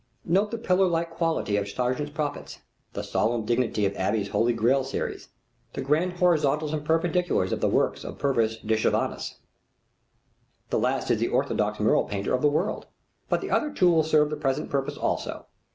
[0.25, 2.57] Note the pillar like quality of Sargent's prophets,
[2.93, 5.29] the solemn dignity of Abbey's Holy Grail series,
[5.73, 9.35] the grand horizontals and perpendiculars of the work of Puvis de Chavannes.
[10.71, 12.87] The last is the orthodox mural painter of the world,
[13.29, 15.45] but the other two will serve the present purpose also.